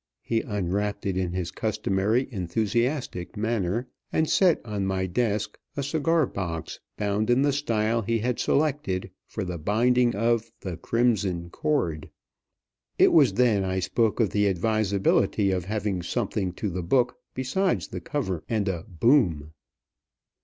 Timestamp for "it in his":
1.05-1.51